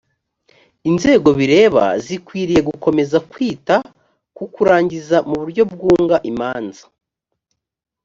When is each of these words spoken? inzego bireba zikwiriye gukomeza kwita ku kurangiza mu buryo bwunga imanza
inzego 0.89 1.29
bireba 1.39 1.83
zikwiriye 2.05 2.61
gukomeza 2.69 3.17
kwita 3.31 3.75
ku 4.35 4.43
kurangiza 4.53 5.17
mu 5.27 5.35
buryo 5.41 5.63
bwunga 5.71 6.15
imanza 6.31 6.83